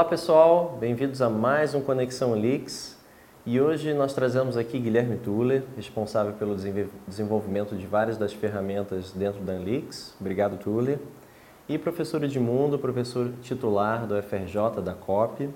[0.00, 2.96] Olá pessoal, bem-vindos a mais um Conexão Leaks.
[3.44, 6.56] E hoje nós trazemos aqui Guilherme Tuller, responsável pelo
[7.06, 10.16] desenvolvimento de várias das ferramentas dentro da Anlix.
[10.18, 10.98] Obrigado, Tuller.
[11.68, 15.52] E professor Edmundo, professor titular do FRJ, da COP, uh,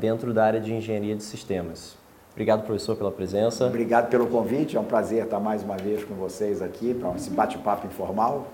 [0.00, 1.98] dentro da área de Engenharia de Sistemas.
[2.30, 3.66] Obrigado, professor, pela presença.
[3.66, 7.28] Obrigado pelo convite, é um prazer estar mais uma vez com vocês aqui para esse
[7.28, 8.46] bate-papo informal.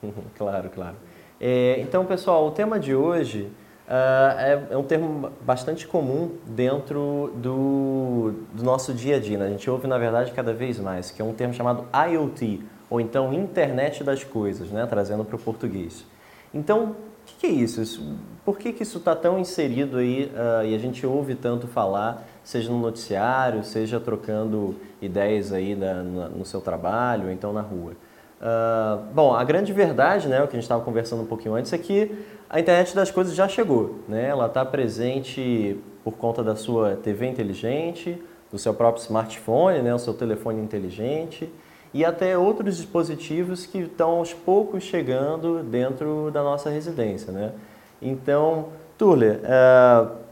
[0.38, 0.94] claro, claro.
[1.40, 3.50] É, então, pessoal, o tema de hoje
[3.86, 9.38] uh, é, é, um termo bastante comum dentro do, do nosso dia a dia.
[9.38, 9.46] Né?
[9.46, 13.00] A gente ouve, na verdade, cada vez mais, que é um termo chamado IoT, ou
[13.00, 14.86] então Internet das Coisas, né?
[14.86, 16.04] trazendo para o português.
[16.52, 16.94] Então, o
[17.26, 18.16] que, que, é isso?
[18.44, 22.24] Por que, que isso está tão inserido aí uh, e a gente ouve tanto falar,
[22.44, 27.62] seja no noticiário, seja trocando ideias aí na, na, no seu trabalho, ou então na
[27.62, 27.94] rua?
[28.40, 31.72] Uh, bom, a grande verdade, né, o que a gente estava conversando um pouquinho antes,
[31.72, 32.10] é que
[32.48, 34.00] a internet das coisas já chegou.
[34.08, 34.28] Né?
[34.28, 39.98] Ela está presente por conta da sua TV inteligente, do seu próprio smartphone, né, o
[39.98, 41.50] seu telefone inteligente
[41.92, 47.32] e até outros dispositivos que estão aos poucos chegando dentro da nossa residência.
[47.32, 47.52] Né?
[48.00, 48.66] Então,
[48.98, 50.25] Tuller, uh,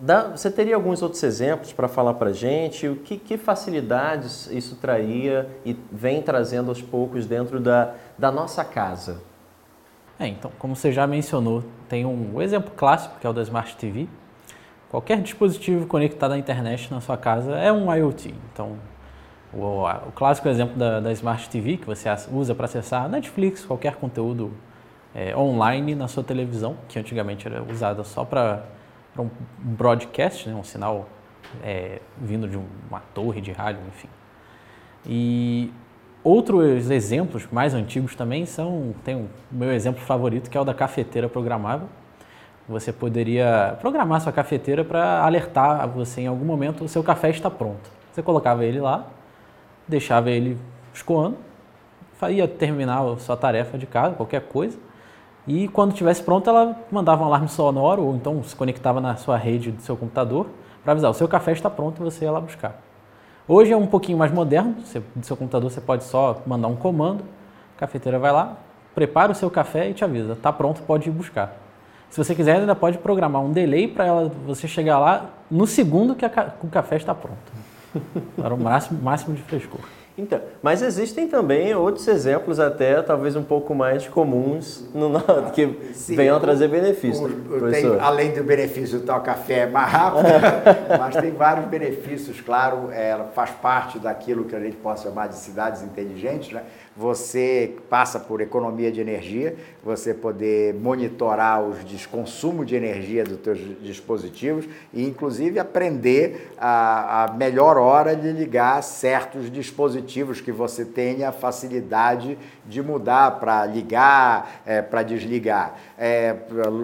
[0.00, 2.86] Dá, você teria alguns outros exemplos para falar para gente?
[2.86, 8.64] O que, que, facilidades isso traria e vem trazendo aos poucos dentro da, da nossa
[8.64, 9.20] casa?
[10.20, 13.76] É, então, como você já mencionou, tem um exemplo clássico que é o da Smart
[13.76, 14.06] TV.
[14.88, 18.32] Qualquer dispositivo conectado à internet na sua casa é um IoT.
[18.52, 18.76] Então,
[19.52, 23.96] o, o clássico exemplo da, da, Smart TV que você usa para acessar Netflix, qualquer
[23.96, 24.52] conteúdo
[25.12, 28.77] é, online na sua televisão, que antigamente era usada só para
[29.18, 31.08] para um broadcast, né, um sinal
[31.64, 34.08] é, vindo de uma torre de rádio, enfim.
[35.04, 35.72] E
[36.22, 40.74] outros exemplos mais antigos também são, tem o meu exemplo favorito que é o da
[40.74, 41.88] cafeteira programável.
[42.68, 47.30] Você poderia programar sua cafeteira para alertar a você em algum momento o seu café
[47.30, 47.90] está pronto.
[48.12, 49.06] Você colocava ele lá,
[49.86, 50.58] deixava ele
[50.92, 51.38] escoando,
[52.30, 54.78] ia terminar a sua tarefa de casa, qualquer coisa,
[55.48, 59.38] e quando estivesse pronto, ela mandava um alarme sonoro ou então se conectava na sua
[59.38, 60.46] rede do seu computador
[60.84, 62.78] para avisar: o seu café está pronto e você ia lá buscar.
[63.48, 66.76] Hoje é um pouquinho mais moderno, você, do seu computador você pode só mandar um
[66.76, 67.24] comando,
[67.74, 68.58] a cafeteira vai lá,
[68.94, 71.56] prepara o seu café e te avisa: está pronto, pode ir buscar.
[72.10, 76.26] Se você quiser, ainda pode programar um delay para você chegar lá no segundo que
[76.26, 77.52] a, o café está pronto.
[78.36, 79.80] Para o máximo, máximo de frescor.
[80.18, 85.12] Então, mas existem também outros exemplos até talvez um pouco mais comuns no,
[85.54, 87.30] que Sim, venham a trazer benefícios.
[88.00, 90.24] Além do benefício do tal café é mais rápido,
[90.98, 95.28] mas tem vários benefícios, claro, é, ela faz parte daquilo que a gente pode chamar
[95.28, 96.64] de cidades inteligentes, né?
[96.96, 99.54] você passa por economia de energia,
[99.84, 107.32] você poder monitorar os consumo de energia dos seus dispositivos e, inclusive, aprender a, a,
[107.34, 110.07] melhor hora de ligar certos dispositivos
[110.40, 115.76] que você tenha facilidade de mudar para ligar, é, para desligar.
[115.98, 116.34] É,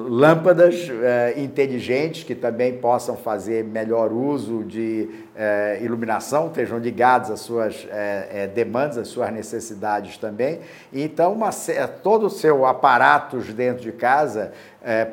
[0.08, 7.40] lâmpadas é, inteligentes que também possam fazer melhor uso de é, iluminação, estejam ligados às
[7.40, 10.60] suas é, é, demandas, às suas necessidades também.
[10.92, 11.50] Então, uma,
[12.02, 14.52] todo o seu aparatos dentro de casa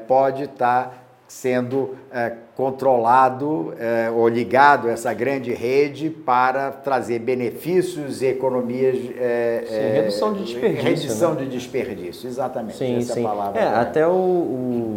[0.08, 0.94] pode estar tá
[1.32, 8.98] sendo é, controlado é, ou ligado a essa grande rede para trazer benefícios e economias.
[9.18, 10.84] É, sim, é, redução de desperdício.
[10.84, 11.42] Redução né?
[11.42, 12.78] de desperdício, exatamente.
[12.78, 13.24] Sim, essa sim.
[13.24, 13.62] palavra.
[13.62, 14.12] É, até o,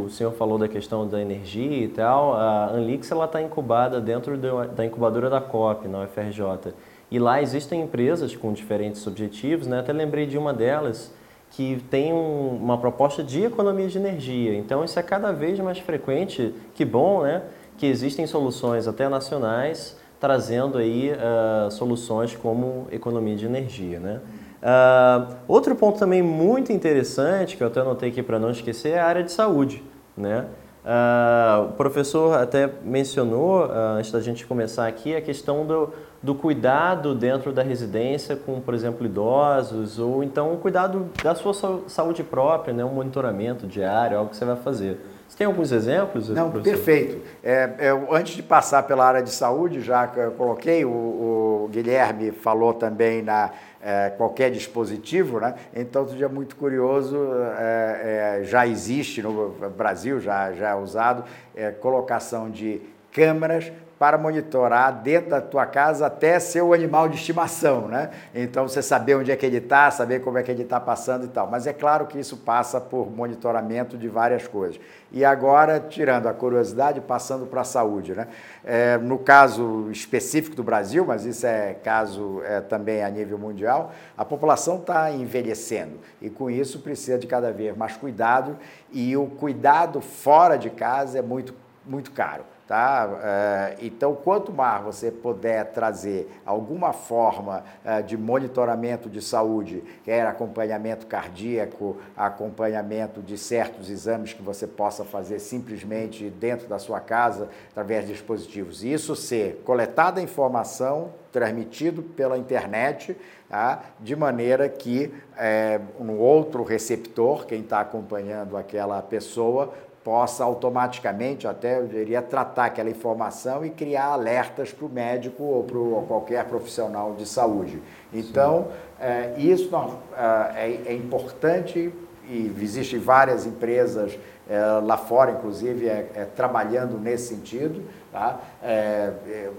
[0.06, 2.34] o senhor falou da questão da energia e tal.
[2.34, 6.74] A Anlix está incubada dentro da incubadora da COP, na UFRJ.
[7.12, 9.78] E lá existem empresas com diferentes objetivos, né?
[9.78, 11.12] até lembrei de uma delas
[11.56, 14.56] que tem um, uma proposta de economia de energia.
[14.56, 16.52] Então isso é cada vez mais frequente.
[16.74, 17.42] Que bom, né?
[17.78, 24.20] Que existem soluções até nacionais trazendo aí uh, soluções como economia de energia, né?
[24.62, 29.00] Uh, outro ponto também muito interessante que eu até anotei aqui para não esquecer é
[29.00, 29.82] a área de saúde,
[30.16, 30.46] né?
[30.84, 35.88] Uh, o professor até mencionou, uh, antes da gente começar aqui, a questão do,
[36.22, 41.54] do cuidado dentro da residência com, por exemplo, idosos, ou então o cuidado da sua
[41.86, 42.84] saúde própria, né?
[42.84, 45.00] um monitoramento diário, algo que você vai fazer.
[45.26, 46.28] Você tem alguns exemplos?
[46.28, 46.76] Não, professor?
[46.76, 47.26] perfeito.
[47.42, 52.74] É, é, antes de passar pela área de saúde, já coloquei, o, o Guilherme falou
[52.74, 53.50] também na
[53.80, 55.54] é, qualquer dispositivo, né?
[55.74, 57.16] Então, dia muito curioso,
[57.58, 61.24] é, é, já existe no Brasil, já, já é usado,
[61.54, 62.80] é, colocação de
[63.12, 63.70] câmeras
[64.04, 68.10] para monitorar dentro da tua casa até seu animal de estimação, né?
[68.34, 71.24] Então você saber onde é que ele está, saber como é que ele está passando
[71.24, 71.48] e tal.
[71.50, 74.78] Mas é claro que isso passa por monitoramento de várias coisas.
[75.10, 78.28] E agora, tirando a curiosidade, passando para a saúde, né?
[78.62, 83.90] É, no caso específico do Brasil, mas isso é caso é, também a nível mundial,
[84.18, 88.58] a população está envelhecendo e com isso precisa de cada vez mais cuidado
[88.92, 91.54] e o cuidado fora de casa é muito,
[91.86, 92.44] muito caro.
[92.66, 93.20] Tá?
[93.22, 100.26] É, então, quanto mais você puder trazer alguma forma é, de monitoramento de saúde, quer
[100.26, 107.50] acompanhamento cardíaco, acompanhamento de certos exames que você possa fazer simplesmente dentro da sua casa,
[107.70, 113.14] através de dispositivos, isso ser coletada a informação, transmitido pela internet,
[113.48, 113.82] tá?
[114.00, 119.74] de maneira que é, um outro receptor, quem está acompanhando aquela pessoa,
[120.04, 125.64] possa automaticamente, até eu diria, tratar aquela informação e criar alertas para o médico ou
[125.64, 127.82] para qualquer profissional de saúde.
[128.12, 128.68] Então,
[129.00, 129.70] é, isso
[130.14, 131.90] é, é, é importante
[132.28, 134.18] e existem várias empresas
[134.48, 137.82] é, lá fora, inclusive, é, é, trabalhando nesse sentido.
[138.12, 138.38] Tá?
[138.62, 139.50] É, é,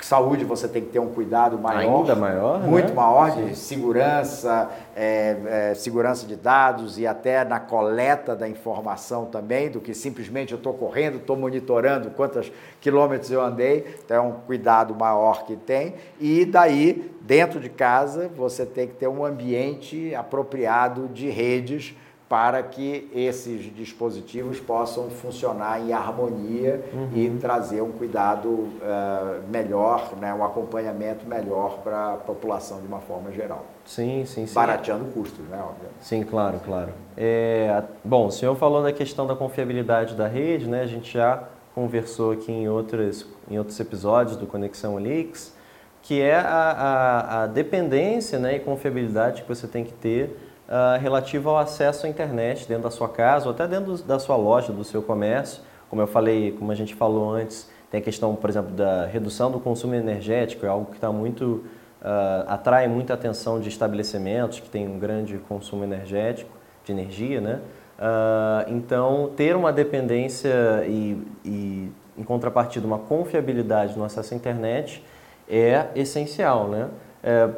[0.00, 2.00] saúde você tem que ter um cuidado maior.
[2.00, 2.94] Ainda maior, Muito né?
[2.94, 9.80] maior de segurança, é, segurança de dados e até na coleta da informação também, do
[9.80, 13.96] que simplesmente eu estou correndo, estou monitorando quantos quilômetros eu andei.
[14.04, 15.94] Então é um cuidado maior que tem.
[16.20, 21.94] E daí, dentro de casa, você tem que ter um ambiente apropriado de redes
[22.32, 27.10] para que esses dispositivos possam funcionar em harmonia uhum.
[27.14, 33.00] e trazer um cuidado uh, melhor, né, um acompanhamento melhor para a população de uma
[33.00, 33.66] forma geral.
[33.84, 34.54] Sim, sim, sim.
[34.54, 35.96] Barateando custos, né, obviamente.
[36.00, 36.92] Sim, claro, claro.
[37.18, 40.80] É, bom, o senhor falou da questão da confiabilidade da rede, né?
[40.80, 41.44] A gente já
[41.74, 45.54] conversou aqui em outros, em outros episódios do Conexão Leaks,
[46.00, 50.34] que é a, a, a dependência né, e confiabilidade que você tem que ter
[50.68, 54.36] uh, relativo ao acesso à internet dentro da sua casa ou até dentro da sua
[54.36, 55.62] loja, do seu comércio.
[55.88, 59.50] Como eu falei, como a gente falou antes, tem a questão, por exemplo, da redução
[59.50, 61.64] do consumo energético, é algo que está muito
[62.02, 66.50] uh, atrai muita atenção de estabelecimentos que têm um grande consumo energético,
[66.84, 67.60] de energia, né?
[67.98, 75.04] Uh, então, ter uma dependência e, e, em contrapartida, uma confiabilidade no acesso à internet
[75.48, 76.88] é essencial, né?
[77.22, 77.48] É,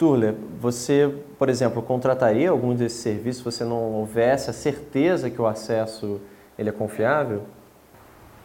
[0.00, 5.38] Turler, você, por exemplo, contrataria algum desses serviços se você não houvesse a certeza que
[5.38, 6.18] o acesso
[6.58, 7.42] ele é confiável?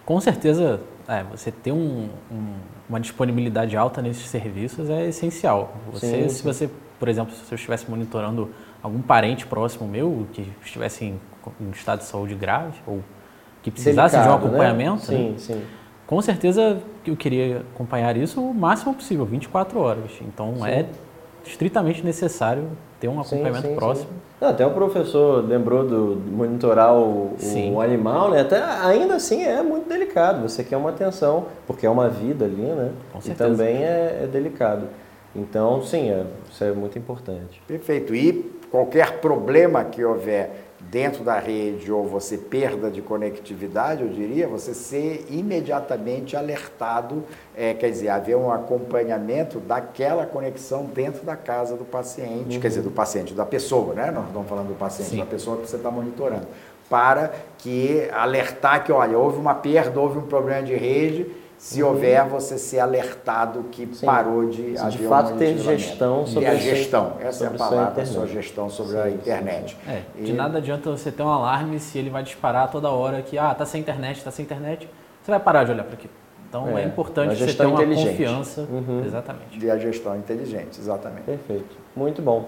[0.05, 2.55] Com certeza, é, você ter um, um,
[2.89, 5.73] uma disponibilidade alta nesses serviços é essencial.
[5.93, 6.29] Você, sim, sim.
[6.29, 6.69] Se você,
[6.99, 8.49] por exemplo, se eu estivesse monitorando
[8.83, 11.21] algum parente próximo meu que estivesse em,
[11.61, 13.01] em estado de saúde grave ou
[13.63, 14.49] que precisasse Delicado, de um né?
[14.49, 15.35] acompanhamento, né?
[15.37, 15.61] sim, né?
[16.05, 20.11] com certeza eu queria acompanhar isso o máximo possível, 24 horas.
[20.21, 20.85] Então é
[21.45, 22.67] estritamente necessário
[22.99, 24.07] ter um acompanhamento sim, sim, próximo.
[24.39, 24.45] Sim.
[24.45, 27.35] Até o professor lembrou do, de monitorar o,
[27.73, 28.41] o, animal, né?
[28.41, 30.41] Até, ainda assim é muito delicado.
[30.41, 32.91] Você quer uma atenção, porque é uma vida ali, né?
[33.13, 33.49] Com certeza.
[33.49, 34.87] E também é, é delicado.
[35.35, 37.61] Então, sim, é, isso é muito importante.
[37.67, 38.15] Perfeito.
[38.15, 44.47] E qualquer problema que houver dentro da rede ou você perda de conectividade, eu diria,
[44.47, 47.23] você ser imediatamente alertado,
[47.55, 52.61] é, quer dizer, haver um acompanhamento daquela conexão dentro da casa do paciente, uhum.
[52.61, 54.11] quer dizer, do paciente, da pessoa, né?
[54.11, 55.17] Nós estamos falando do paciente, Sim.
[55.17, 56.47] da pessoa que você está monitorando,
[56.89, 61.25] para que alertar que, olha, houve uma perda, houve um problema de rede,
[61.65, 61.89] se uhum.
[61.89, 64.05] houver, você ser alertado que Sim.
[64.05, 67.13] parou de Se de fato ter gestão sobre a gestão.
[67.19, 68.99] Essa é a palavra, a sua gestão sobre Sim.
[68.99, 69.75] a internet.
[69.87, 73.35] É, de nada adianta você ter um alarme se ele vai disparar toda hora que
[73.35, 74.87] ah, tá sem internet, tá sem internet,
[75.23, 76.13] você vai parar de olhar para aquilo.
[76.47, 78.61] Então é, é importante você ter uma confiança.
[78.61, 79.03] Uhum.
[79.03, 79.57] Exatamente.
[79.57, 81.23] De a gestão inteligente, exatamente.
[81.23, 81.75] Perfeito.
[81.95, 82.47] Muito bom.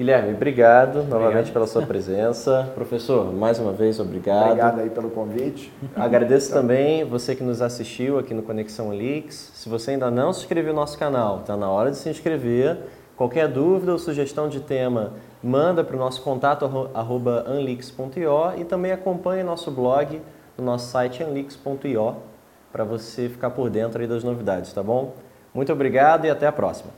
[0.00, 2.66] Guilherme, obrigado, obrigado, novamente pela sua presença.
[2.74, 4.46] Professor, mais uma vez, obrigado.
[4.46, 5.70] Obrigado aí pelo convite.
[5.94, 9.52] Agradeço também você que nos assistiu aqui no Conexão Leaks.
[9.52, 12.78] Se você ainda não se inscreveu no nosso canal, está na hora de se inscrever.
[13.14, 18.92] Qualquer dúvida ou sugestão de tema, manda para o nosso contato arroba anlix.io e também
[18.92, 20.18] acompanhe nosso blog
[20.56, 22.16] no nosso site anlix.io
[22.72, 25.12] para você ficar por dentro aí das novidades, tá bom?
[25.52, 26.90] Muito obrigado e até a próxima.